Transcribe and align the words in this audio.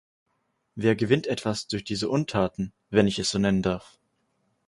Wer 0.73 0.95
gewinnt 0.95 1.27
etwas 1.27 1.67
durch 1.67 1.83
diese 1.83 2.09
Untaten, 2.09 2.73
wenn 2.89 3.05
ich 3.05 3.19
es 3.19 3.29
so 3.29 3.37
nennen 3.37 3.61
darf? 3.61 3.99